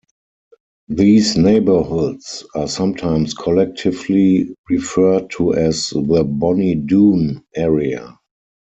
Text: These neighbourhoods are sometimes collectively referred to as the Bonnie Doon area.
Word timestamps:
These 0.89 1.37
neighbourhoods 1.37 2.43
are 2.55 2.67
sometimes 2.67 3.35
collectively 3.35 4.49
referred 4.67 5.29
to 5.37 5.53
as 5.53 5.91
the 5.91 6.23
Bonnie 6.23 6.73
Doon 6.73 7.43
area. 7.55 8.17